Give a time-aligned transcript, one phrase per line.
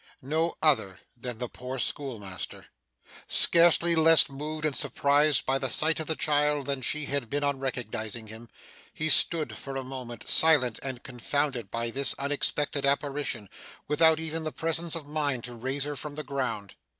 [0.23, 2.65] No other than the poor schoolmaster.
[3.27, 7.43] Scarcely less moved and surprised by the sight of the child than she had been
[7.43, 8.49] on recognising him,
[8.91, 13.47] he stood, for a moment, silent and confounded by this unexpected apparition,
[13.87, 16.73] without even the presence of mind to raise her from the ground.